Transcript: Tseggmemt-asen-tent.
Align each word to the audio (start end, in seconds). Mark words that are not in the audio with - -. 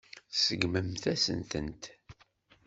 Tseggmemt-asen-tent. 0.31 1.83